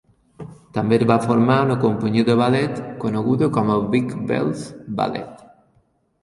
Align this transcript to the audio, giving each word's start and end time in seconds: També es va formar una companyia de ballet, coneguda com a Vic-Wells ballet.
També 0.77 0.95
es 1.01 1.03
va 1.11 1.17
formar 1.25 1.57
una 1.65 1.75
companyia 1.83 2.27
de 2.29 2.37
ballet, 2.39 2.81
coneguda 3.05 3.51
com 3.59 3.71
a 3.75 3.77
Vic-Wells 3.97 4.65
ballet. 5.03 5.47